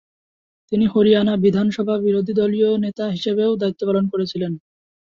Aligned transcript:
তিনি 0.71 0.85
হরিয়ানা 0.87 1.33
বিধানসভার 1.43 1.99
বিরোধীদলীয় 2.01 2.69
নেতা 2.85 3.05
হিসেবেও 3.15 3.51
দায়িত্ব 3.61 3.81
পালন 3.87 4.05
করেছিলেন। 4.13 4.51